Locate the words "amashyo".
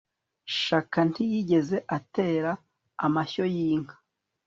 3.05-3.43